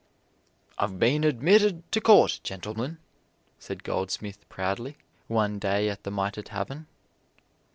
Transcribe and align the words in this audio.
"I've 0.79 0.97
been 0.97 1.23
admitted 1.23 1.91
to 1.91 2.01
Court, 2.01 2.39
gentlemen!" 2.43 2.97
said 3.59 3.83
Goldsmith 3.83 4.49
proudly, 4.49 4.97
one 5.27 5.59
day 5.59 5.89
at 5.89 6.01
The 6.05 6.09
Mitre 6.11 6.41
Tavern. 6.41 6.87